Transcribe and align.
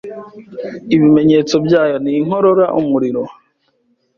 Ibimenyetso 0.95 1.55
byayo 1.65 1.95
ni 2.03 2.11
inkorora, 2.19 2.65
umuriro, 2.79 3.21